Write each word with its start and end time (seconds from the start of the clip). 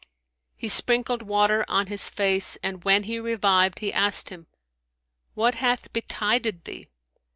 He 0.57 0.67
sprinkled 0.67 1.21
water 1.21 1.63
on 1.67 1.85
his 1.85 2.09
face 2.09 2.55
and 2.63 2.83
when 2.83 3.03
he 3.03 3.19
revived, 3.19 3.77
he 3.81 3.93
asked 3.93 4.29
him, 4.31 4.47
"What 5.35 5.53
hath 5.53 5.93
betided 5.93 6.65
thee? 6.65 6.87